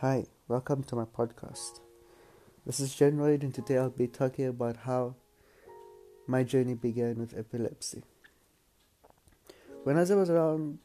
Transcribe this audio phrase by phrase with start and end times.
[0.00, 1.80] Hi, welcome to my podcast.
[2.64, 5.16] This is January, and today I'll be talking about how
[6.26, 8.04] my journey began with epilepsy.
[9.84, 10.78] When I was around,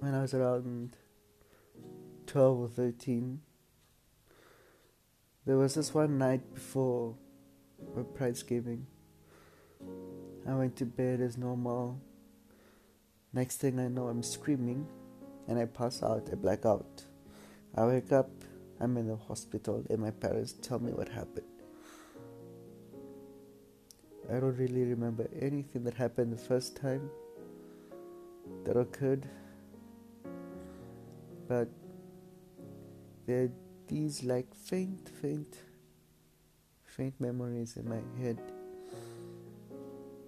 [0.00, 0.96] when I was around
[2.26, 3.42] twelve or thirteen,
[5.46, 7.14] there was this one night before
[7.94, 8.88] my prize giving.
[10.44, 12.00] I went to bed as normal.
[13.32, 14.88] Next thing I know, I'm screaming,
[15.46, 16.30] and I pass out.
[16.32, 17.04] I black out.
[17.74, 18.30] I wake up,
[18.80, 21.46] I'm in the hospital, and my parents tell me what happened.
[24.30, 27.10] I don't really remember anything that happened the first time
[28.64, 29.26] that occurred,
[31.48, 31.68] but
[33.26, 33.52] there are
[33.88, 35.56] these like faint, faint,
[36.84, 38.38] faint memories in my head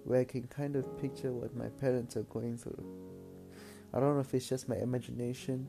[0.03, 2.83] where I can kind of picture what my parents are going through.
[3.93, 5.67] I don't know if it's just my imagination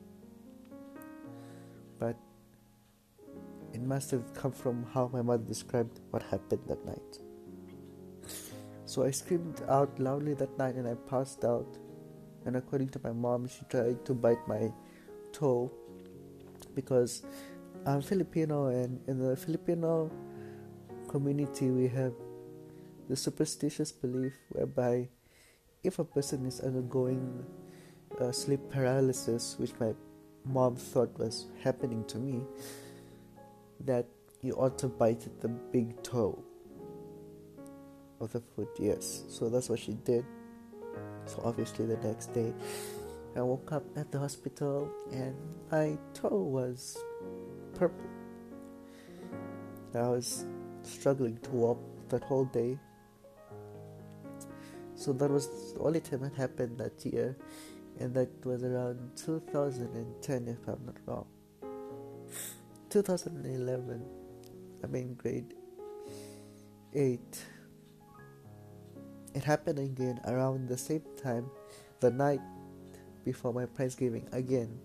[3.76, 7.18] it must have come from how my mother described what happened that night.
[8.86, 11.76] So I screamed out loudly that night and I passed out.
[12.46, 14.72] And according to my mom, she tried to bite my
[15.32, 15.70] toe
[16.74, 17.26] because
[17.84, 20.10] I'm Filipino, and in the Filipino
[21.08, 22.14] community, we have
[23.10, 25.08] the superstitious belief whereby
[25.84, 27.44] if a person is undergoing
[28.20, 29.92] uh, sleep paralysis, which my
[30.44, 32.42] mom thought was happening to me
[33.80, 34.06] that
[34.42, 36.42] you ought to bite the big toe
[38.20, 39.24] of the foot, yes.
[39.28, 40.24] So that's what she did.
[41.26, 42.52] So obviously the next day
[43.36, 45.36] I woke up at the hospital and
[45.70, 46.96] my toe was
[47.74, 48.06] purple.
[49.94, 50.46] I was
[50.82, 52.78] struggling to walk that whole day.
[54.94, 57.36] So that was the only time it happened that year
[57.98, 61.26] and that was around 2010 if I'm not wrong.
[62.96, 64.02] 2011,
[64.82, 65.52] I'm in grade
[66.94, 67.20] 8.
[69.34, 71.50] It happened again around the same time,
[72.00, 72.40] the night
[73.22, 74.78] before my prize giving again.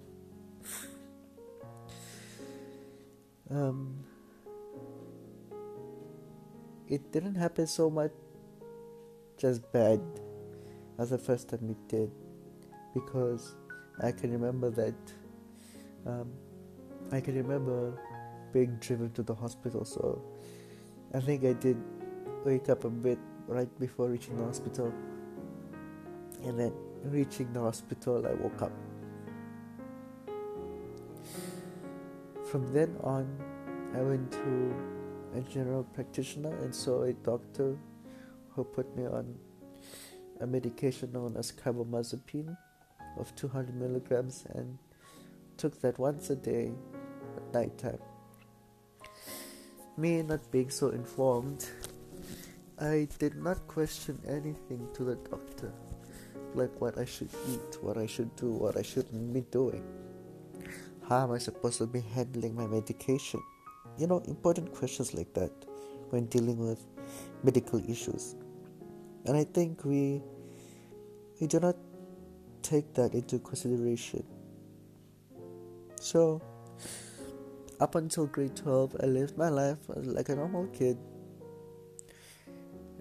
[3.50, 4.04] Um,
[6.90, 8.12] it didn't happen so much
[9.38, 10.02] just bad
[11.00, 12.12] as the first time it did
[12.94, 13.56] because
[14.04, 14.96] I can remember that
[16.06, 16.30] um,
[17.12, 17.94] I can remember
[18.54, 19.84] being driven to the hospital.
[19.86, 20.22] So
[21.14, 21.78] I think I did
[22.46, 24.94] wake up a bit right before reaching the hospital,
[26.44, 26.74] and then
[27.04, 28.72] reaching the hospital, I woke up.
[32.46, 33.28] From then on,
[33.94, 34.76] I went to
[35.36, 37.78] a general practitioner and saw a doctor
[38.50, 39.36] who put me on
[40.40, 42.56] a medication known as carbamazepine
[43.18, 44.78] of 200 milligrams and
[45.58, 46.72] took that once a day
[47.38, 48.00] at night time.
[49.98, 51.66] Me not being so informed,
[52.80, 55.72] I did not question anything to the doctor,
[56.56, 59.84] like what I should eat, what I should do, what I shouldn't be doing.
[61.08, 63.42] How am I supposed to be handling my medication?
[63.98, 65.52] You know, important questions like that
[66.10, 66.80] when dealing with
[67.44, 68.36] medical issues.
[69.26, 70.22] And I think we
[71.40, 71.76] we do not
[72.62, 74.24] take that into consideration.
[76.00, 76.42] So,
[77.82, 80.98] up until grade 12, I lived my life like a normal kid.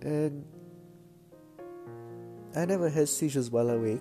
[0.01, 0.45] And
[2.57, 4.01] I never had seizures while awake.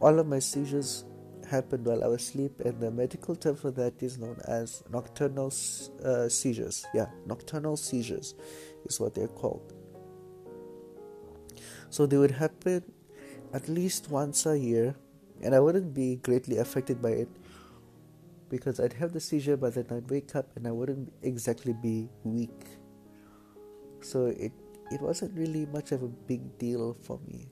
[0.00, 1.04] All of my seizures
[1.48, 5.52] happened while I was asleep, and the medical term for that is known as nocturnal
[6.04, 6.84] uh, seizures.
[6.92, 8.34] Yeah, nocturnal seizures
[8.84, 9.72] is what they're called.
[11.90, 12.82] So they would happen
[13.52, 14.96] at least once a year,
[15.40, 17.28] and I wouldn't be greatly affected by it
[18.54, 22.08] because I'd have the seizure, but then I'd wake up and I wouldn't exactly be
[22.22, 22.78] weak.
[24.00, 24.52] So it
[24.92, 27.48] it wasn't really much of a big deal for me.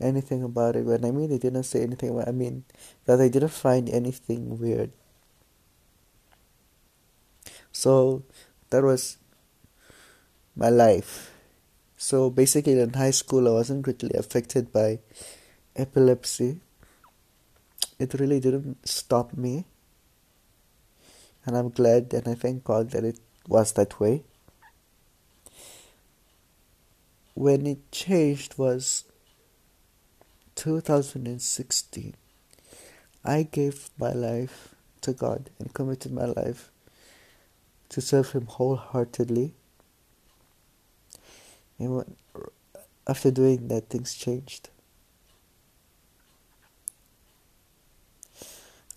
[0.00, 0.84] anything about it.
[0.84, 2.64] When I mean they didn't say anything about I mean
[3.06, 4.92] that they didn't find anything weird.
[7.72, 8.22] So
[8.70, 9.18] that was
[10.56, 11.32] my life.
[11.96, 15.00] So basically in high school I wasn't greatly affected by
[15.76, 16.60] epilepsy
[18.00, 19.66] it really didn't stop me.
[21.44, 24.24] And I'm glad and I thank God that it was that way.
[27.40, 29.04] When it changed was
[30.56, 32.14] 2016.
[33.24, 36.70] I gave my life to God and committed my life
[37.88, 39.54] to serve Him wholeheartedly.
[41.78, 42.16] And when,
[43.06, 44.68] after doing that, things changed.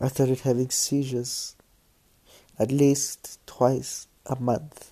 [0.01, 1.55] I started having seizures
[2.59, 4.91] at least twice a month.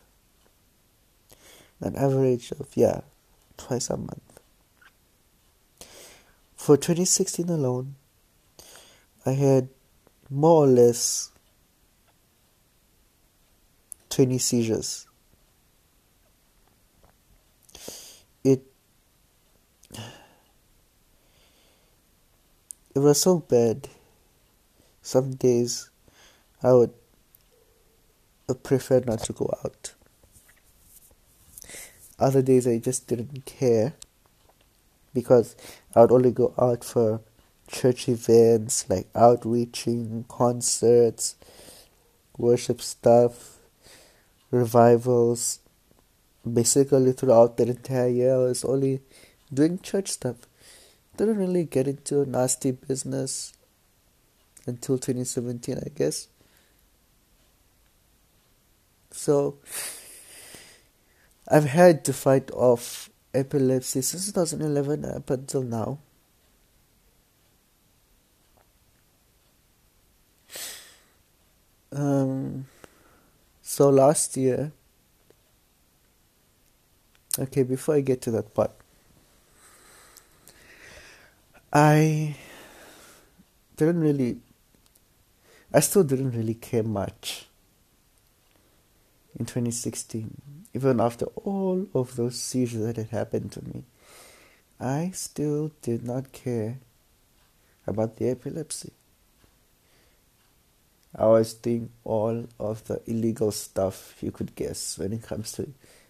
[1.82, 3.02] An average of, yeah,
[3.62, 4.40] twice a month.
[6.56, 7.96] For 2016 alone,
[9.26, 9.70] I had
[10.30, 11.32] more or less
[14.10, 15.08] 20 seizures.
[18.44, 18.64] It
[22.96, 23.88] it was so bad
[25.02, 25.90] some days
[26.64, 26.94] I would
[28.64, 29.94] prefer not to go out.
[32.22, 33.94] Other days I just didn't care
[35.12, 35.56] because
[35.96, 37.22] I would only go out for
[37.68, 41.36] church events like outreaching, concerts,
[42.38, 43.58] worship stuff,
[44.52, 45.60] revivals.
[46.46, 49.02] Basically, throughout the entire year, I was only
[49.52, 50.38] doing church stuff.
[51.18, 53.54] Didn't really get into nasty business
[54.68, 56.28] until 2017, I guess.
[59.12, 59.58] So,
[61.52, 66.00] I've had to fight off epilepsy since 2011 up until now.
[71.92, 72.68] Um,
[73.62, 74.72] so last year,
[77.38, 78.72] okay, before I get to that part,
[81.74, 82.38] I
[83.76, 84.40] didn't really
[85.74, 87.48] I still didn't really care much
[89.38, 93.84] in 2016, even after all of those seizures that had happened to me.
[94.80, 96.80] I still did not care
[97.86, 98.92] about the epilepsy.
[101.16, 105.70] I was doing all of the illegal stuff you could guess when it comes to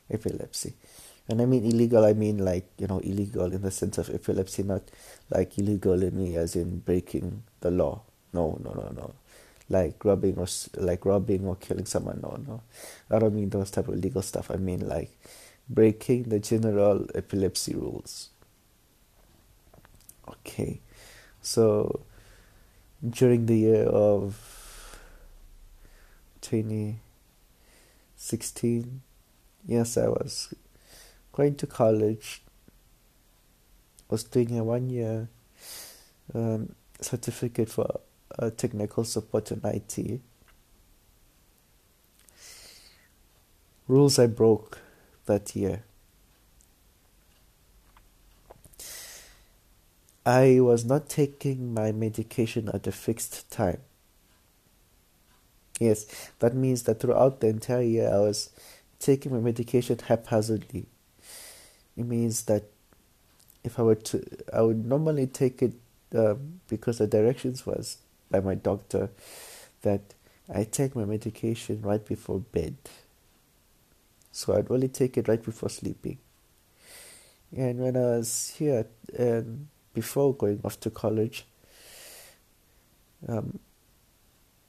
[0.10, 0.74] epilepsy.
[1.28, 4.64] And I mean illegal, I mean like, you know, illegal in the sense of epilepsy,
[4.64, 4.84] not
[5.30, 8.02] like illegal in me as in breaking the law.
[8.34, 9.14] No, no, no, no
[9.72, 12.20] like robbing or like robbing or killing someone.
[12.22, 12.62] No, no,
[13.10, 14.52] I don't mean those type of legal stuff.
[14.52, 15.10] I mean like
[15.70, 18.30] breaking the general epilepsy rules.
[20.28, 20.82] Okay,
[21.42, 22.02] so
[23.08, 25.00] during the year of
[26.42, 29.02] 2016,
[29.66, 30.54] yes, I was
[31.32, 32.44] going to college.
[34.10, 35.30] Was doing a one year
[36.34, 38.02] um, certificate for
[38.40, 40.22] uh, technical support in IT.
[43.88, 44.80] Rules I broke
[45.26, 45.84] that year.
[50.26, 53.82] I was not taking my medication at a fixed time.
[55.80, 56.06] Yes,
[56.40, 58.52] that means that throughout the entire year I was
[59.00, 60.86] taking my medication haphazardly.
[61.98, 62.66] It means that
[63.64, 64.24] if I were to,
[64.54, 65.74] I would normally take it
[66.16, 67.98] um, because the directions was
[68.32, 69.10] by my doctor
[69.82, 70.02] that
[70.54, 72.76] I take my medication right before bed.
[74.32, 76.18] So I'd only take it right before sleeping.
[77.56, 81.46] And when I was here and before going off to college,
[83.28, 83.60] um,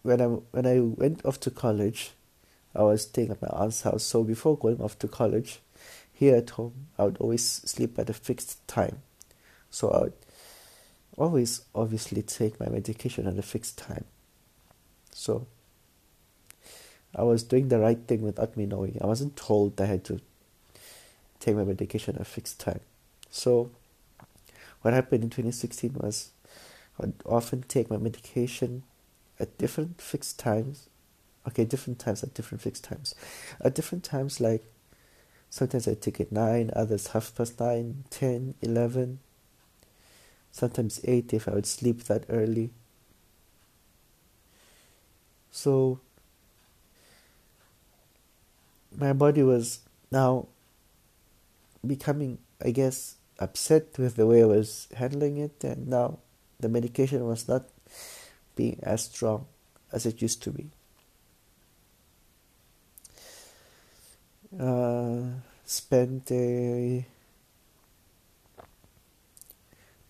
[0.03, 2.11] when I when I went off to college,
[2.75, 4.03] I was staying at my aunt's house.
[4.03, 5.61] So before going off to college,
[6.13, 9.03] here at home, I would always sleep at a fixed time.
[9.71, 10.13] So I would
[11.17, 14.05] always obviously take my medication at a fixed time.
[15.11, 15.47] So
[17.15, 18.99] I was doing the right thing without me knowing.
[19.01, 20.21] I wasn't told I had to
[21.41, 22.81] take my medication at a fixed time.
[23.31, 23.71] So
[24.81, 26.31] what happened in 2016 was
[27.01, 28.83] I'd often take my medication
[29.39, 30.89] at different fixed times.
[31.47, 33.15] Okay, different times at different fixed times.
[33.61, 34.65] At different times, like
[35.51, 39.19] sometimes I take it 9, others half past 9, 10, 11,
[40.53, 42.71] sometimes 8 if I would sleep that early.
[45.51, 46.01] So,
[48.97, 49.81] my body was
[50.11, 50.49] now
[51.85, 56.19] becoming, I guess, upset with the way I was handling it, and now
[56.61, 57.67] the medication was not
[58.55, 59.47] being as strong
[59.93, 60.71] as it used to be.
[64.59, 65.23] Uh,
[65.65, 67.07] spent a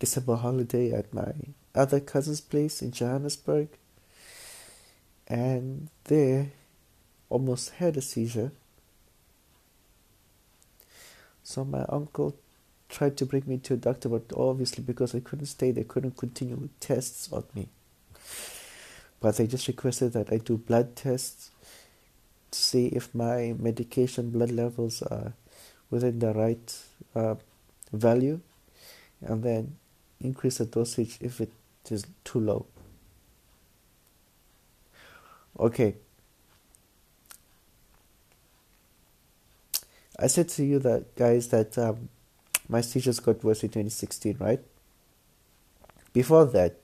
[0.03, 1.33] December holiday at my
[1.77, 3.69] other cousin's place in Johannesburg,
[5.29, 6.51] and there
[7.29, 8.51] almost had a seizure.
[11.45, 12.35] So my uncle
[12.89, 16.17] tried to bring me to a doctor, but obviously because I couldn't stay, they couldn't
[16.17, 17.69] continue with tests on me.
[19.21, 21.53] But they just requested that I do blood tests
[22.51, 25.35] to see if my medication blood levels are
[25.91, 26.83] within the right
[27.15, 27.37] uh,
[27.93, 28.41] value,
[29.21, 29.77] and then
[30.23, 31.51] increase the dosage if it
[31.91, 32.67] is too low.
[35.59, 35.97] Okay.
[40.19, 42.09] I said to you that guys that um,
[42.69, 44.61] my seizures got worse in 2016, right?
[46.13, 46.77] Before that,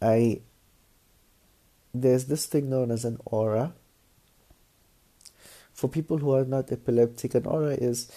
[0.00, 0.40] I
[1.94, 3.72] there's this thing known as an aura.
[5.72, 8.10] For people who are not epileptic, an aura is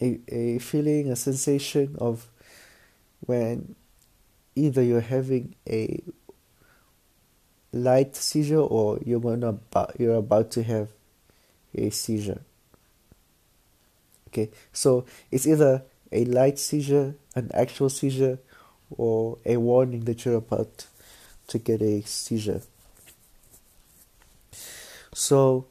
[0.00, 2.28] a, a feeling, a sensation of
[3.26, 3.74] when
[4.54, 6.02] either you're having a
[7.72, 9.58] light seizure or you're gonna
[9.98, 10.88] you're about to have
[11.74, 12.42] a seizure.
[14.28, 18.38] Okay, so it's either a light seizure, an actual seizure,
[18.90, 20.86] or a warning that you're about
[21.48, 22.62] to get a seizure.
[25.14, 25.66] So,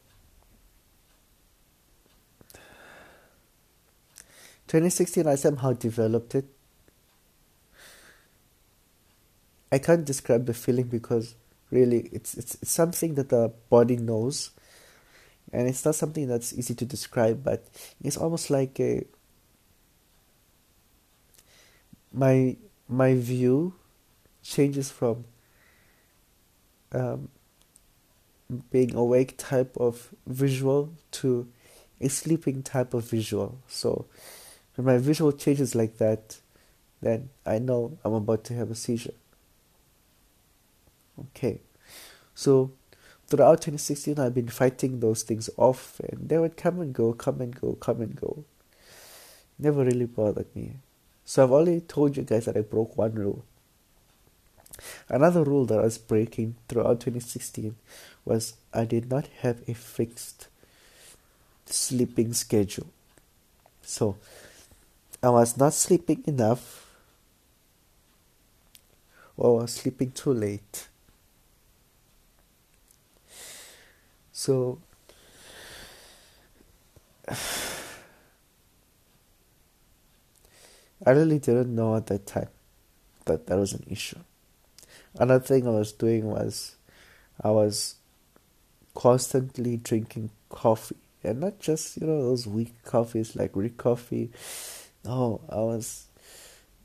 [4.67, 6.45] 2016, I somehow developed it.
[9.71, 11.35] I can't describe the feeling because
[11.69, 14.51] really it's, it's, it's something that the body knows
[15.53, 17.65] and it's not something that's easy to describe but
[18.03, 19.05] it's almost like a
[22.13, 22.57] my
[22.89, 23.73] my view
[24.43, 25.23] changes from
[26.93, 27.29] um,
[28.69, 31.47] being awake type of visual to
[31.99, 33.59] a sleeping type of visual.
[33.67, 34.07] So
[34.75, 36.37] when my visual changes like that,
[37.01, 39.13] then I know I'm about to have a seizure.
[41.21, 41.61] Okay.
[42.35, 42.71] So
[43.27, 47.41] throughout 2016, I've been fighting those things off, and they would come and go, come
[47.41, 48.43] and go, come and go.
[49.59, 50.73] Never really bothered me.
[51.25, 53.43] So I've already told you guys that I broke one rule.
[55.07, 57.75] Another rule that I was breaking throughout 2016
[58.25, 60.47] was I did not have a fixed
[61.65, 62.87] sleeping schedule.
[63.81, 64.17] So
[65.21, 66.89] I was not sleeping enough
[69.37, 70.87] or I was sleeping too late.
[74.31, 74.79] So
[81.05, 82.49] I really didn't know at that time
[83.25, 84.19] that that was an issue.
[85.17, 86.75] Another thing I was doing was
[87.41, 87.95] I was
[88.93, 94.29] constantly drinking coffee and not just you know those weak coffees like Ricoffy.
[95.03, 96.05] No, I was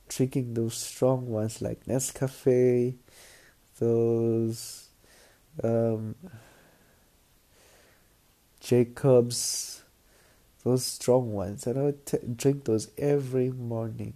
[0.08, 2.94] drinking those strong ones like Nescafe,
[3.78, 4.88] those
[5.62, 6.14] um,
[8.66, 9.82] Jacobs,
[10.64, 14.14] those strong ones, and I would t- drink those every morning,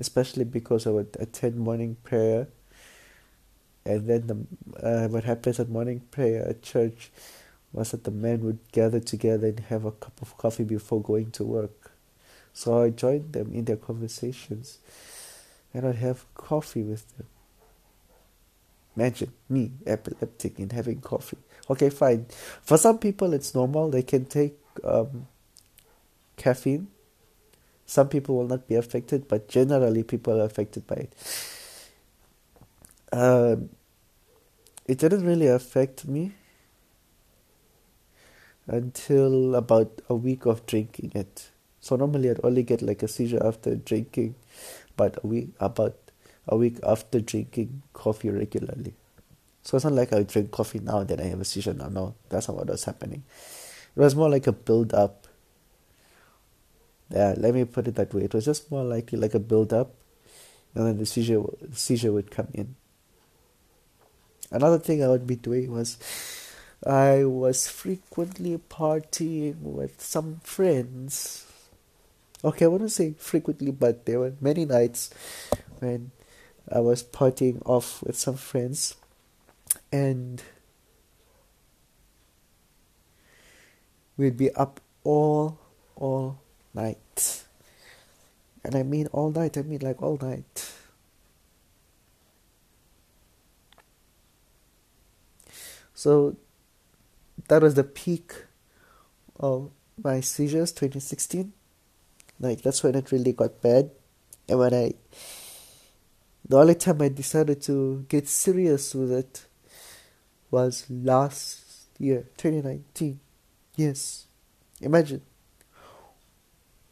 [0.00, 2.48] especially because I would attend morning prayer.
[3.86, 7.12] And then the, uh, what happens at morning prayer at church
[7.72, 11.30] was that the men would gather together and have a cup of coffee before going
[11.30, 11.92] to work.
[12.52, 14.78] So I joined them in their conversations
[15.72, 17.28] and I'd have coffee with them.
[18.96, 21.38] Imagine me, epileptic, and having coffee.
[21.72, 22.26] Okay, fine.
[22.60, 23.90] For some people, it's normal.
[23.90, 25.26] They can take um,
[26.36, 26.88] caffeine.
[27.86, 31.12] Some people will not be affected, but generally, people are affected by it.
[33.10, 33.70] Um,
[34.86, 36.32] it didn't really affect me
[38.66, 41.48] until about a week of drinking it.
[41.80, 44.34] So normally I'd only get like a seizure after drinking,
[44.96, 45.96] but a week about
[46.46, 48.94] a week after drinking coffee regularly.
[49.62, 51.88] So it's not like I drink coffee now and then I have a seizure now.
[51.88, 53.22] No, that's not what was happening.
[53.96, 55.26] It was more like a build up.
[57.10, 58.24] Yeah, let me put it that way.
[58.24, 59.94] It was just more likely like a build up.
[60.74, 61.42] and then the seizure
[61.72, 62.74] seizure would come in.
[64.50, 65.98] Another thing I would be doing was
[66.84, 71.46] I was frequently partying with some friends.
[72.44, 75.10] Okay, I wouldn't say frequently, but there were many nights
[75.78, 76.10] when
[76.70, 78.96] I was partying off with some friends,
[79.92, 80.42] and
[84.16, 85.58] we'd be up all
[85.96, 86.40] all
[86.74, 87.44] night.
[88.64, 90.72] And I mean all night, I mean like all night.
[95.94, 96.36] So
[97.48, 98.32] that was the peak
[99.38, 99.70] of
[100.02, 101.52] my seizures 2016
[102.40, 103.90] like that's when it really got bad
[104.48, 104.92] and when i
[106.48, 109.46] the only time i decided to get serious with it
[110.52, 111.64] was last
[111.98, 113.18] year 2019
[113.74, 114.26] yes.
[114.80, 115.22] Imagine.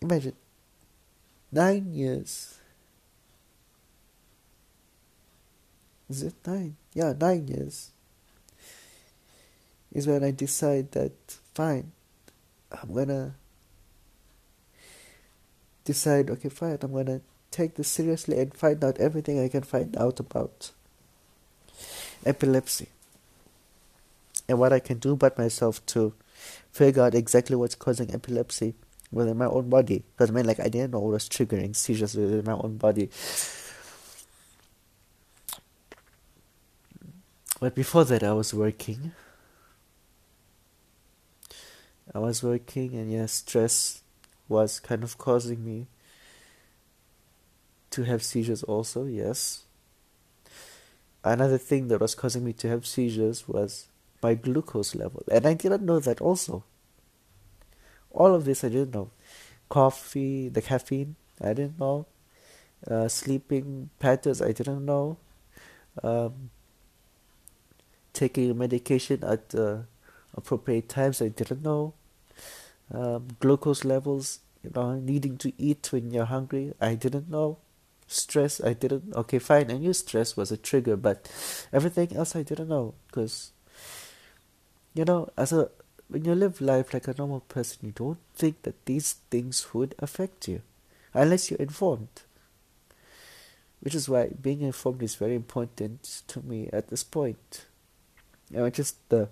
[0.00, 0.34] Imagine.
[1.52, 2.58] Nine years.
[6.08, 6.76] Is it nine?
[6.94, 7.90] Yeah nine years
[9.92, 11.12] is when I decide that
[11.54, 11.92] fine,
[12.70, 13.34] I'm gonna
[15.84, 19.96] decide, okay, fine, I'm gonna take this seriously and find out everything I can find
[19.96, 20.70] out about
[22.24, 22.88] epilepsy
[24.50, 26.12] and what I can do about myself to
[26.70, 28.74] figure out exactly what's causing epilepsy
[29.10, 30.02] within my own body.
[30.12, 33.08] Because I mean, like, I didn't know what was triggering seizures within my own body.
[37.60, 39.12] But before that, I was working
[42.12, 44.02] I was working, and yeah, stress
[44.48, 45.86] was kind of causing me
[47.90, 49.64] to have seizures, also, yes.
[51.22, 53.86] Another thing that was causing me to have seizures was
[54.22, 56.64] my glucose level, and I didn't know that also.
[58.10, 59.10] All of this I didn't know.
[59.68, 62.06] Coffee, the caffeine, I didn't know.
[62.86, 65.16] Uh, sleeping patterns, I didn't know.
[66.02, 66.50] Um,
[68.12, 69.78] taking medication at uh,
[70.34, 71.94] appropriate times, I didn't know
[72.92, 76.74] um, glucose levels, you know, needing to eat when you're hungry.
[76.80, 77.58] I didn't know.
[78.06, 79.14] Stress, I didn't.
[79.14, 79.70] Okay, fine.
[79.70, 81.30] I knew stress was a trigger, but
[81.72, 83.52] everything else I didn't know because,
[84.94, 85.70] you know, as a
[86.08, 89.94] when you live life like a normal person, you don't think that these things would
[90.00, 90.62] affect you,
[91.14, 92.22] unless you're informed.
[93.80, 97.66] Which is why being informed is very important to me at this point.
[98.50, 99.28] You know, just the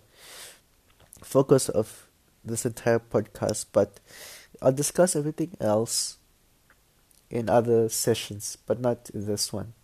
[1.22, 2.06] focus of
[2.44, 3.98] this entire podcast, but
[4.62, 6.18] I'll discuss everything else
[7.28, 9.74] in other sessions, but not in this one.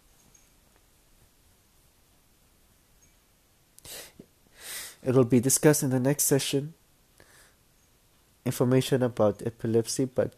[5.05, 6.75] It will be discussed in the next session
[8.45, 10.35] information about epilepsy, but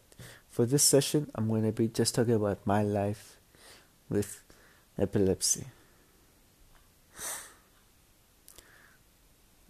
[0.49, 3.37] for this session, I'm going to be just talking about my life
[4.09, 4.41] with
[4.97, 5.65] epilepsy.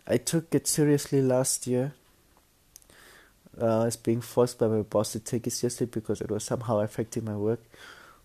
[0.07, 1.93] I took it seriously last year
[3.59, 6.43] uh, I was being forced by my boss to take it seriously because it was
[6.43, 7.61] somehow affecting my work.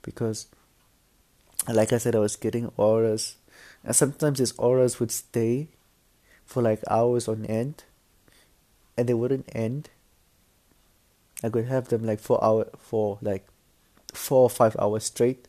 [0.03, 0.47] Because,
[1.73, 3.37] like I said, I was getting auras,
[3.85, 5.69] and sometimes these auras would stay
[6.45, 7.85] for like hours on end,
[8.97, 9.91] and they wouldn't end.
[11.43, 13.47] I could have them like four hour for like
[14.15, 15.49] four or five hours straight,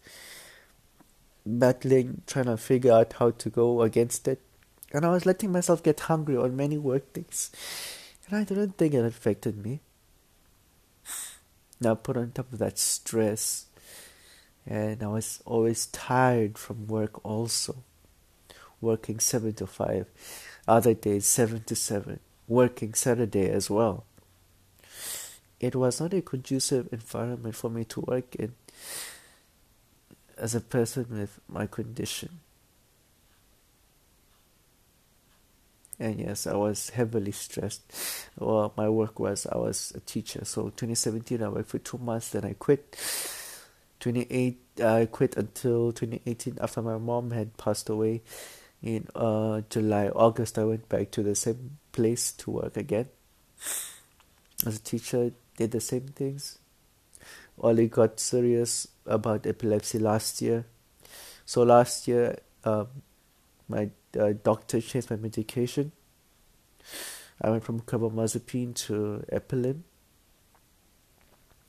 [1.46, 4.42] battling, trying to figure out how to go against it,
[4.92, 7.52] and I was letting myself get hungry on many work days
[8.28, 9.82] and I didn't think it affected me.
[11.80, 13.66] Now, put on top of that stress,
[14.66, 17.84] and I was always tired from work also.
[18.80, 20.08] Working 7 to 5,
[20.68, 24.06] other days 7 to 7, working Saturday as well.
[25.60, 28.54] It was not a conducive environment for me to work in
[30.38, 32.40] as a person with my condition.
[36.00, 37.82] and yes, I was heavily stressed.
[38.38, 42.30] Well, my work was I was a teacher, so 2017 I worked for two months,
[42.30, 42.98] then I quit.
[44.00, 48.22] 28 I quit until 2018 after my mom had passed away.
[48.84, 53.08] In uh, July, August, I went back to the same place to work again.
[54.66, 56.60] As a teacher, did the same things.
[57.58, 60.66] Only got serious about epilepsy last year.
[61.46, 62.88] So last year, um,
[63.70, 65.94] my uh, doctor changed my medication.
[67.42, 69.82] I went from carbamazepine to Epilim.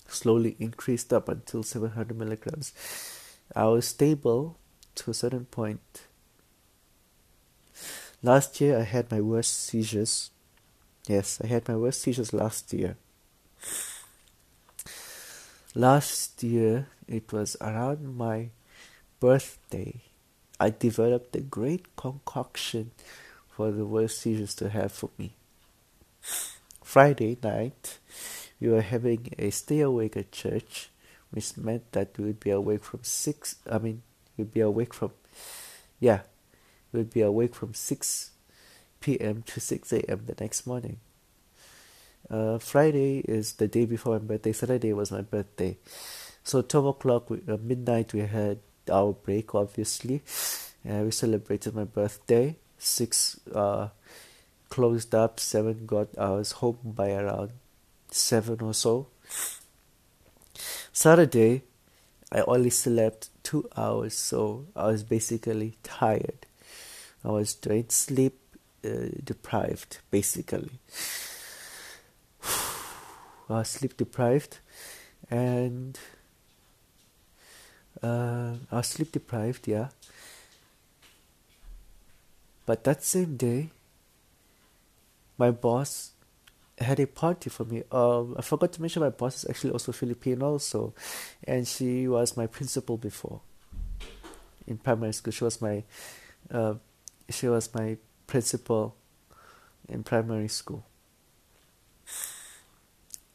[0.09, 2.73] Slowly increased up until 700 milligrams.
[3.55, 4.59] I was stable
[4.97, 6.03] to a certain point.
[8.25, 10.31] Last year, I had my worst seizures.
[11.07, 12.97] Yes, I had my worst seizures last year.
[15.75, 18.49] Last year, it was around my
[19.21, 20.01] birthday,
[20.59, 22.93] I developed a great concoction
[23.47, 25.35] for the worst seizures to have for me.
[26.83, 27.99] Friday night,
[28.59, 30.89] we were having a stay awake at church,
[31.31, 34.01] which meant that we would be awake from 6, I mean,
[34.39, 35.11] we'd be awake from,
[36.01, 36.21] yeah,
[36.95, 38.31] we'd be awake from 6
[39.01, 39.43] p.m.
[39.47, 40.23] to 6 a.m.
[40.27, 40.99] the next morning.
[42.31, 44.53] Uh, Friday is the day before my birthday.
[44.53, 45.77] Saturday was my birthday.
[46.43, 48.59] So 12 o'clock, uh, midnight, we had
[48.91, 50.23] our break, obviously.
[50.89, 52.57] Uh, we celebrated my birthday.
[52.79, 53.89] 6 uh,
[54.69, 57.51] closed up, 7 got, was home by around
[58.11, 59.09] 7 or so.
[60.93, 61.63] Saturday,
[62.31, 66.47] I only slept 2 hours, so I was basically tired.
[67.25, 68.39] I was drained, sleep
[68.85, 70.79] uh, deprived, basically.
[73.49, 74.59] I was sleep deprived,
[75.31, 75.99] and
[78.03, 79.89] uh, I was sleep deprived, yeah.
[82.67, 83.71] But that same day,
[85.39, 86.13] my boss
[86.79, 87.83] had a party for me.
[87.93, 90.95] Um, I forgot to mention my boss is actually also Filipino, so,
[91.45, 93.41] and she was my principal before
[94.67, 95.33] in primary school.
[95.33, 95.85] She was my,
[96.51, 96.75] uh,
[97.31, 98.95] she was my principal
[99.89, 100.85] in primary school.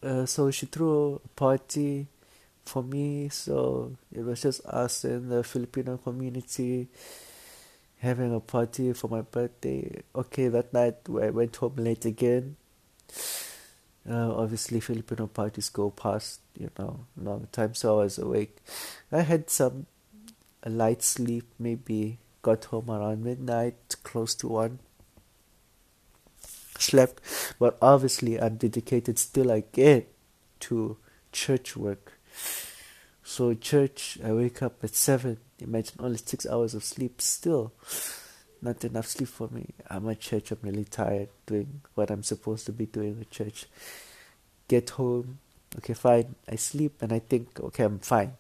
[0.02, 2.08] Uh, so she threw a party
[2.65, 3.30] for me.
[3.30, 6.88] So it was just us in the Filipino community
[7.99, 10.02] having a party for my birthday.
[10.15, 12.56] Okay, that night I went home late again.
[14.10, 18.58] Uh, obviously, Filipino parties go past, you know, long time, so I was awake.
[19.12, 19.86] I had some
[20.63, 24.80] a light sleep, maybe got home around midnight, close to one.
[26.78, 27.21] Slept,
[27.60, 30.06] but obviously I'm dedicated still again
[30.62, 30.97] to
[31.32, 32.13] church work.
[33.23, 35.38] So church, I wake up at seven.
[35.60, 37.21] Imagine only six hours of sleep.
[37.21, 37.73] Still,
[38.62, 39.67] not enough sleep for me.
[39.89, 40.52] I'm at church.
[40.52, 43.65] I'm really tired doing what I'm supposed to be doing at church.
[44.67, 45.39] Get home.
[45.78, 46.36] Okay, fine.
[46.49, 48.34] I sleep and I think, okay, I'm fine.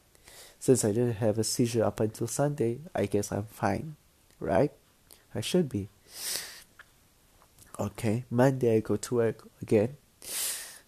[0.59, 3.95] Since I didn't have a seizure up until Sunday, I guess I'm fine,
[4.41, 4.71] right?
[5.33, 5.87] I should be.
[7.79, 9.95] Okay, Monday I go to work again.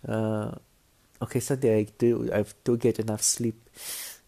[0.06, 0.52] Uh,
[1.22, 3.56] okay, Sunday I do I do get enough sleep.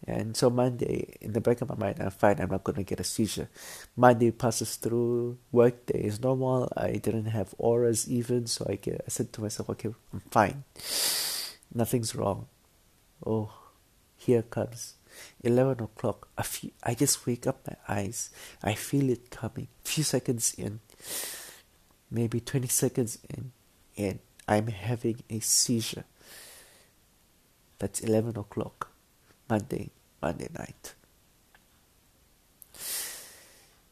[0.06, 2.38] And so Monday, in the back of my mind, I'm fine.
[2.38, 3.48] I'm not to get a seizure.
[3.96, 5.38] Monday passes through.
[5.50, 6.70] Work day is normal.
[6.76, 9.00] I didn't have auras even, so I get.
[9.06, 10.64] I said to myself, okay, I'm fine.
[11.72, 12.46] Nothing's wrong.
[13.24, 13.50] Oh,
[14.16, 14.94] here comes
[15.42, 16.28] eleven o'clock.
[16.36, 18.30] I feel, I just wake up my eyes.
[18.62, 19.68] I feel it coming.
[19.84, 20.80] Few seconds in,
[22.10, 23.52] maybe twenty seconds in,
[23.96, 26.04] and I'm having a seizure.
[27.78, 28.90] That's 11 o'clock,
[29.48, 29.90] Monday,
[30.22, 30.94] Monday night.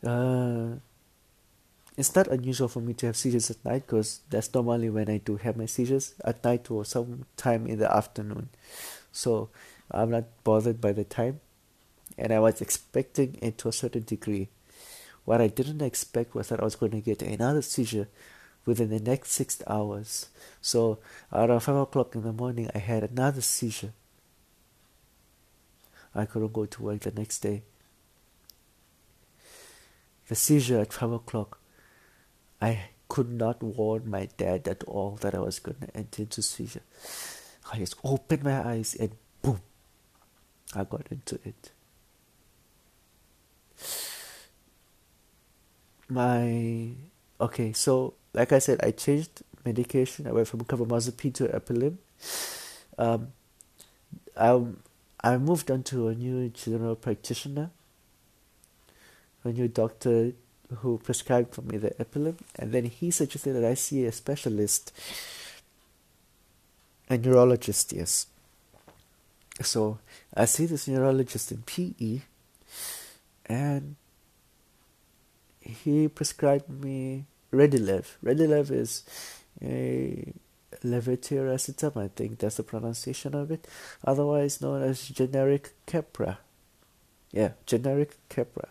[0.04, 0.76] Uh,
[1.96, 5.18] it's not unusual for me to have seizures at night because that's normally when I
[5.18, 8.48] do have my seizures at night or sometime in the afternoon.
[9.12, 9.50] So
[9.92, 11.40] I'm not bothered by the time,
[12.16, 14.48] and I was expecting it to a certain degree.
[15.24, 18.08] What I didn't expect was that I was going to get another seizure
[18.64, 20.28] within the next six hours.
[20.60, 20.98] So
[21.32, 23.92] around five o'clock in the morning, I had another seizure.
[26.14, 27.62] I couldn't go to work the next day.
[30.28, 31.60] The seizure at five o'clock,
[32.60, 36.40] I could not warn my dad at all that I was going to enter into
[36.40, 36.82] seizure.
[37.72, 39.12] I just opened my eyes and
[40.74, 41.70] I got into it.
[46.08, 46.90] My
[47.40, 50.26] okay, so like I said, I changed medication.
[50.26, 51.96] I went from carbamazepine to Epilim.
[52.98, 53.32] Um,
[54.36, 54.60] I
[55.22, 57.70] I moved on to a new general practitioner,
[59.44, 60.32] a new doctor
[60.78, 64.92] who prescribed for me the Epilim, and then he suggested that I see a specialist,
[67.08, 67.92] a neurologist.
[67.92, 68.26] Yes.
[69.62, 69.98] So
[70.34, 72.20] I see this neurologist in PE,
[73.46, 73.96] and
[75.60, 78.16] he prescribed me Redilev.
[78.24, 79.04] Redilev is
[79.62, 80.32] a
[80.84, 83.68] levetiracetam, I think that's the pronunciation of it,
[84.04, 86.38] otherwise known as generic Keppra.
[87.30, 88.68] Yeah, generic Keppra.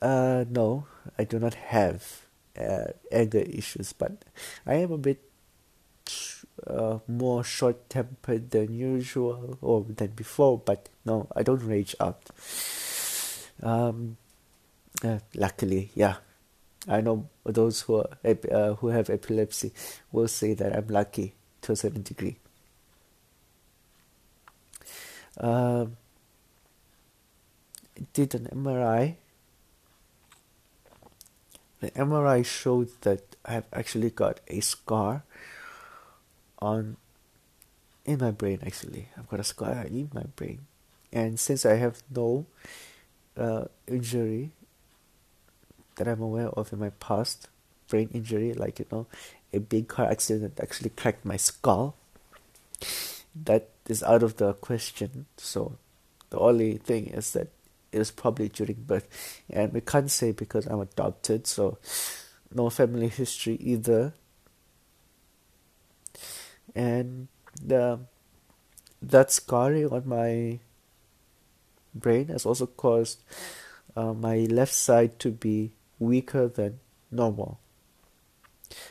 [0.00, 0.86] Uh, no,
[1.18, 2.22] I do not have
[2.58, 4.24] uh, anger issues, but
[4.66, 5.22] I am a bit
[6.66, 12.22] uh, more short tempered than usual or than before, but no, I don't rage out.
[13.62, 14.16] Um,
[15.02, 16.16] uh, luckily, yeah,
[16.88, 19.72] I know those who are, uh, who have epilepsy
[20.12, 22.36] will say that I'm lucky to a certain degree.
[25.38, 25.96] Um,
[28.12, 29.16] did an MRI.
[31.80, 35.24] The MRI showed that I've actually got a scar
[36.60, 36.96] on
[38.04, 39.08] in my brain actually.
[39.16, 40.66] I've got a scar in my brain.
[41.12, 42.46] And since I have no
[43.36, 44.50] uh, injury
[45.96, 47.48] that I'm aware of in my past,
[47.88, 49.06] brain injury, like you know,
[49.52, 51.94] a big car accident actually cracked my skull.
[53.34, 55.26] That is out of the question.
[55.36, 55.76] So
[56.30, 57.48] the only thing is that
[57.92, 59.06] it was probably during birth,
[59.48, 61.78] and we can't say because I'm adopted, so
[62.52, 64.12] no family history either.
[66.74, 67.28] And
[67.62, 68.00] the
[69.00, 70.58] that scarring on my
[71.94, 73.22] brain has also caused
[73.96, 77.60] uh, my left side to be weaker than normal.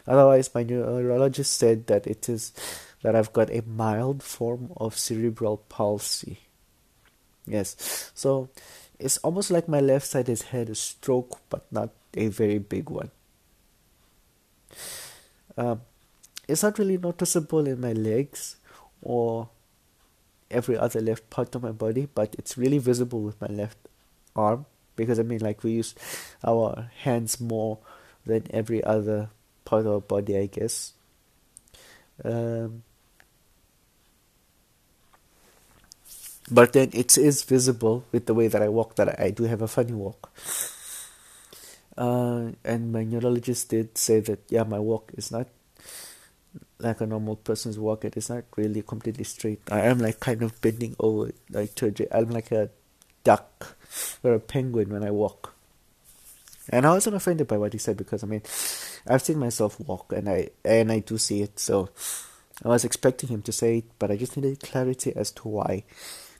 [0.07, 2.53] Otherwise, my neurologist said that it is
[3.01, 6.39] that I've got a mild form of cerebral palsy.
[7.45, 8.49] Yes, so
[8.97, 12.89] it's almost like my left side has had a stroke, but not a very big
[12.89, 13.11] one.
[15.57, 15.81] Um,
[16.47, 18.57] it's not really noticeable in my legs
[19.01, 19.49] or
[20.51, 23.77] every other left part of my body, but it's really visible with my left
[24.35, 25.95] arm because I mean, like we use
[26.43, 27.79] our hands more
[28.25, 29.29] than every other
[29.65, 30.93] part of our body, I guess.
[32.23, 32.83] Um,
[36.51, 39.61] but then it is visible with the way that I walk that I do have
[39.61, 40.29] a funny walk.
[41.97, 45.47] Uh, and my neurologist did say that yeah, my walk is not
[46.83, 48.05] like a normal person's walk.
[48.05, 49.61] It is not really completely straight.
[49.71, 51.93] I am like kind of bending over, like to.
[52.11, 52.69] I'm like a
[53.23, 53.77] duck
[54.23, 55.55] or a penguin when I walk.
[56.69, 58.41] And I wasn't offended by what he said because I mean,
[59.07, 61.59] I've seen myself walk and I and I do see it.
[61.59, 61.89] So
[62.63, 65.83] I was expecting him to say it, but I just needed clarity as to why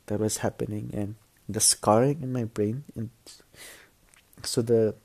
[0.05, 1.15] that was happening and
[1.49, 2.83] the scarring in my brain.
[2.95, 3.09] And
[4.43, 4.95] so the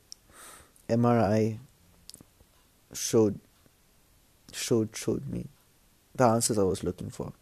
[0.89, 1.59] MRI
[2.93, 3.41] showed
[4.53, 5.47] showed showed me
[6.15, 7.33] the answers I was looking for.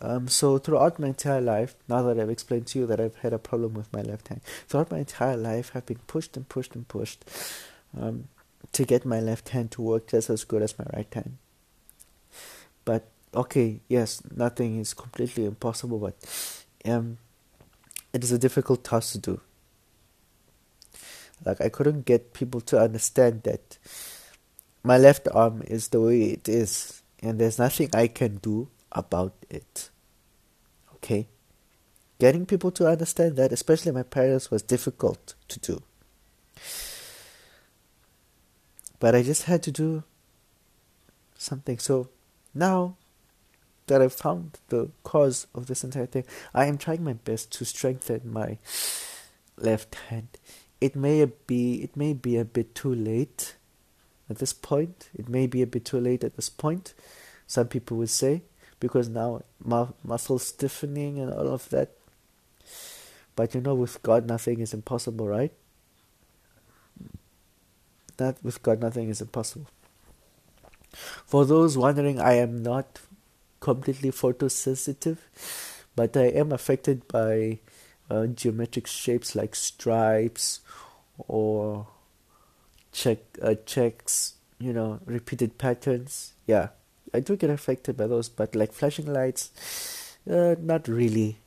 [0.00, 3.32] Um, so throughout my entire life, now that I've explained to you that I've had
[3.32, 6.74] a problem with my left hand, throughout my entire life, I've been pushed and pushed
[6.74, 7.24] and pushed
[7.98, 8.28] um,
[8.72, 11.36] to get my left hand to work just as good as my right hand.
[12.84, 16.16] But okay, yes, nothing is completely impossible, but
[16.84, 17.18] um,
[18.12, 19.40] it is a difficult task to do.
[21.44, 23.78] Like I couldn't get people to understand that
[24.82, 29.34] my left arm is the way it is, and there's nothing I can do about
[29.48, 29.90] it.
[30.94, 31.28] Okay?
[32.18, 35.82] Getting people to understand that, especially my parents, was difficult to do.
[38.98, 40.04] But I just had to do
[41.36, 41.78] something.
[41.78, 42.08] So
[42.54, 42.96] now
[43.86, 47.64] that I've found the cause of this entire thing, I am trying my best to
[47.64, 48.58] strengthen my
[49.56, 50.28] left hand.
[50.80, 53.56] It may be it may be a bit too late
[54.30, 55.08] at this point.
[55.14, 56.94] It may be a bit too late at this point.
[57.46, 58.42] Some people would say
[58.80, 61.90] because now mu- muscle stiffening and all of that.
[63.36, 65.52] But you know, with God, nothing is impossible, right?
[68.16, 69.68] That with God, nothing is impossible.
[70.92, 73.00] For those wondering, I am not
[73.60, 75.18] completely photosensitive,
[75.96, 77.60] but I am affected by
[78.10, 80.60] uh, geometric shapes like stripes
[81.16, 81.86] or
[82.92, 86.34] check uh, checks, you know, repeated patterns.
[86.46, 86.68] Yeah,
[87.12, 91.38] I do get affected by those, but like flashing lights, uh, not really.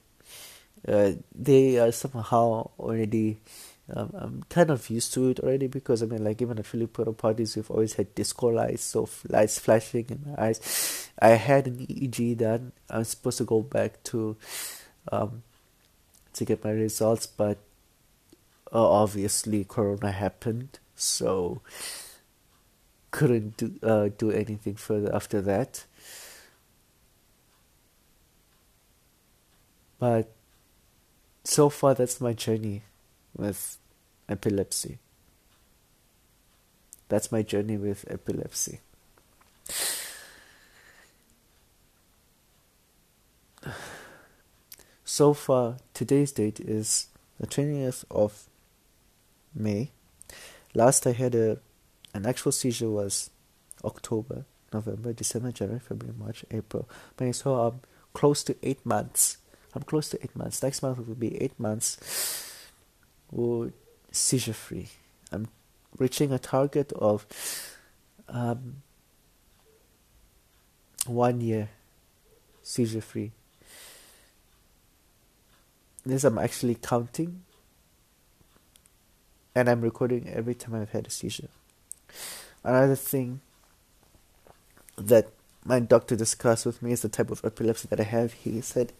[0.88, 3.38] Uh, they are somehow already.
[3.94, 7.14] Um, I'm kind of used to it already because I mean, like even at Filipino
[7.14, 11.10] parties, we've always had disco lights, so lights flashing in my eyes.
[11.20, 12.72] I had an EEG done.
[12.90, 14.36] I'm supposed to go back to,
[15.12, 15.44] um,
[16.34, 17.60] to get my results, but
[18.74, 21.62] uh, obviously Corona happened, so
[23.12, 25.86] couldn't do uh, do anything further after that.
[30.00, 30.32] But
[31.44, 32.84] so far, that's my journey
[33.36, 33.78] with
[34.28, 35.00] epilepsy.
[37.08, 38.80] That's my journey with epilepsy.
[45.08, 47.08] So far, today's date is
[47.40, 48.50] the 20th of
[49.54, 49.92] May
[50.76, 51.58] Last I had a
[52.14, 53.30] an actual seizure was
[53.84, 56.88] October, November, December, January, February, March, April.
[57.20, 57.80] May so I'm
[58.14, 59.38] close to eight months.
[59.74, 60.62] I'm close to eight months.
[60.62, 61.98] Next month will be eight months.
[64.12, 64.88] seizure free.
[65.32, 65.48] I'm
[65.98, 67.26] reaching a target of
[68.28, 68.82] um,
[71.06, 71.70] one year
[72.64, 73.32] seizure free.
[76.06, 77.44] this I'm actually counting
[79.56, 81.48] and I'm recording every time I've had a seizure.
[82.64, 83.40] Another thing
[84.98, 85.30] that
[85.64, 88.34] my doctor discussed with me is the type of epilepsy that I have.
[88.34, 88.92] He said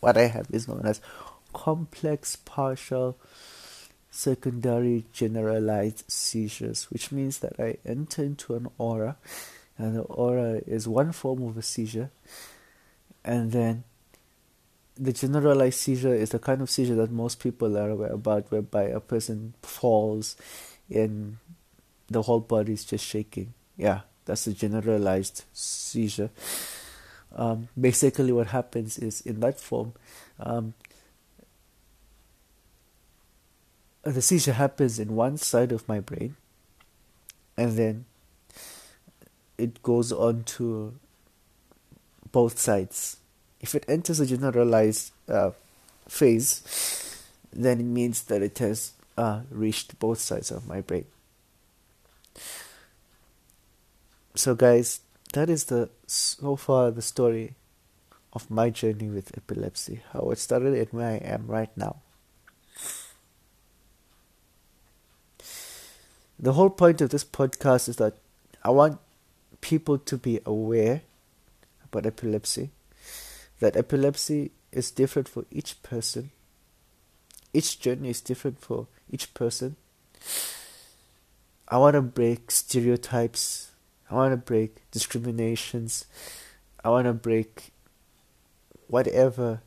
[0.00, 1.00] what I have is known as
[1.52, 3.16] complex partial
[4.10, 9.16] secondary generalized seizures, which means that I enter into an aura,
[9.76, 12.10] and the aura is one form of a seizure,
[13.24, 13.82] and then
[14.96, 18.84] the generalized seizure is the kind of seizure that most people are aware about, whereby
[18.84, 20.36] a person falls
[20.88, 21.38] and
[22.08, 23.54] the whole body is just shaking.
[23.76, 26.30] Yeah, that's a generalized seizure.
[27.34, 29.94] Um, basically, what happens is in that form,
[30.38, 30.74] um,
[34.02, 36.36] the seizure happens in one side of my brain,
[37.56, 38.04] and then
[39.58, 40.94] it goes on to
[42.30, 43.16] both sides
[43.64, 45.50] if it enters a generalized uh,
[46.06, 51.06] phase, then it means that it has uh, reached both sides of my brain.
[54.34, 55.00] So, guys,
[55.32, 57.54] that is the so far the story
[58.34, 61.96] of my journey with epilepsy, how it started and where I am right now.
[66.38, 68.12] The whole point of this podcast is that
[68.62, 68.98] I want
[69.62, 71.00] people to be aware
[71.88, 72.68] about epilepsy
[73.60, 76.30] that epilepsy is different for each person.
[77.52, 79.76] Each journey is different for each person.
[81.68, 83.70] I want to break stereotypes.
[84.10, 86.06] I want to break discriminations.
[86.84, 87.72] I want to break
[88.88, 89.62] whatever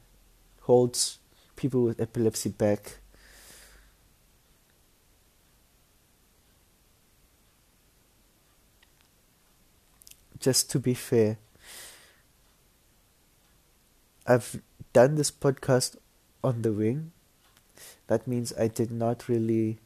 [0.61, 1.19] holds
[1.55, 2.97] people with epilepsy back.
[10.39, 11.39] Just to be fair,
[14.27, 14.61] I've
[14.91, 15.95] done this podcast
[16.43, 17.11] on the wing.
[18.07, 19.79] That means I did not really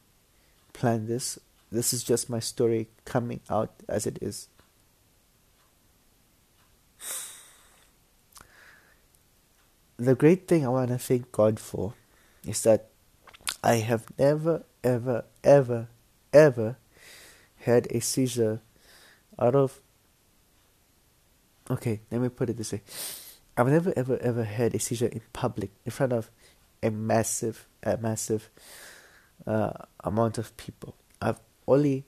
[0.74, 1.38] plan this.
[1.72, 4.48] This is just my story coming out as it is.
[9.98, 11.94] The great thing I want to thank God for
[12.44, 12.90] is that
[13.64, 15.90] I have never, ever, ever,
[16.34, 16.78] ever
[17.58, 18.62] had a seizure
[19.38, 19.80] out of.
[21.70, 22.82] Okay, let me put it this way.
[23.62, 26.32] I've never ever ever had a seizure in public in front of
[26.82, 28.50] a massive, a massive
[29.46, 30.96] uh, amount of people.
[31.22, 32.06] I've only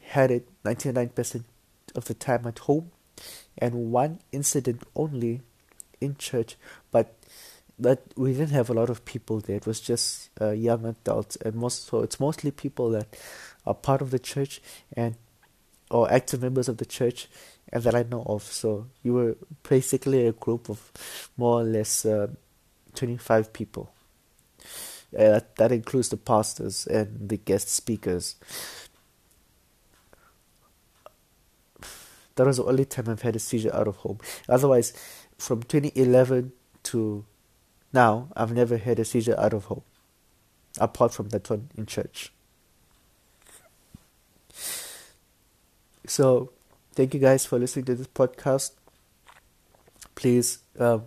[0.00, 1.44] had it 99%
[1.94, 2.90] of the time at home
[3.56, 5.42] and one incident only
[6.00, 6.56] in church,
[6.90, 7.14] but
[7.78, 9.54] that we didn't have a lot of people there.
[9.54, 13.06] It was just uh, young adults, and most so it's mostly people that
[13.64, 14.60] are part of the church
[14.94, 15.14] and
[15.92, 17.28] or active members of the church
[17.72, 18.42] that I know of.
[18.42, 19.36] So you were
[19.68, 20.92] basically a group of
[21.36, 22.28] more or less uh,
[22.94, 23.92] 25 people.
[25.16, 28.36] Uh, that includes the pastors and the guest speakers.
[32.34, 34.18] That was the only time I've had a seizure out of home.
[34.48, 34.92] Otherwise,
[35.38, 36.52] from 2011
[36.84, 37.24] to
[37.92, 39.82] now, I've never had a seizure out of home,
[40.78, 42.32] apart from that one in church.
[46.06, 46.52] So,
[46.98, 48.72] thank you guys for listening to this podcast.
[50.16, 51.04] Please um,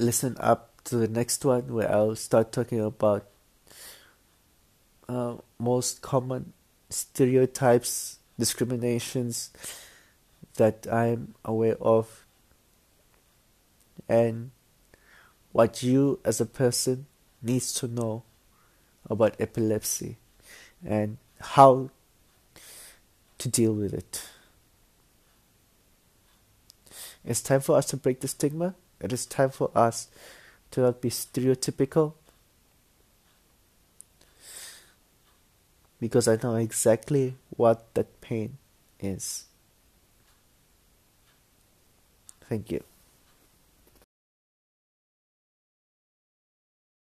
[0.00, 3.28] listen up to the next one where I'll start talking about
[5.08, 6.54] uh, most common
[6.88, 9.52] stereotypes, discriminations
[10.56, 12.26] that I'm aware of,
[14.08, 14.50] and
[15.52, 17.06] what you as a person
[17.40, 18.24] needs to know
[19.08, 20.16] about epilepsy
[20.84, 21.90] and how
[23.40, 24.28] to deal with it.
[27.24, 28.74] It's time for us to break the stigma.
[29.00, 30.08] It is time for us
[30.70, 32.14] to not be stereotypical.
[36.00, 38.56] Because I know exactly what that pain
[39.00, 39.44] is.
[42.48, 42.89] Thank you.